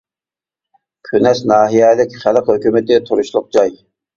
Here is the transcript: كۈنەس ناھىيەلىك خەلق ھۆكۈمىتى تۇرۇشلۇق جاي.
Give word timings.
كۈنەس 1.09 1.43
ناھىيەلىك 1.53 2.17
خەلق 2.25 2.51
ھۆكۈمىتى 2.55 3.01
تۇرۇشلۇق 3.11 3.53
جاي. 3.59 3.79